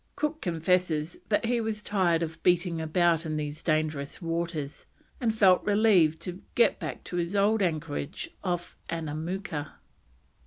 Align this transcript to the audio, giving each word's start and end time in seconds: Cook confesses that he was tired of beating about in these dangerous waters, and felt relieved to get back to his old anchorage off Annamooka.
Cook 0.15 0.41
confesses 0.41 1.19
that 1.29 1.45
he 1.45 1.61
was 1.61 1.83
tired 1.83 2.23
of 2.23 2.41
beating 2.41 2.81
about 2.81 3.23
in 3.23 3.37
these 3.37 3.61
dangerous 3.61 4.19
waters, 4.19 4.87
and 5.19 5.31
felt 5.31 5.63
relieved 5.63 6.19
to 6.23 6.41
get 6.55 6.79
back 6.79 7.03
to 7.03 7.17
his 7.17 7.35
old 7.35 7.61
anchorage 7.61 8.31
off 8.43 8.75
Annamooka. 8.89 9.73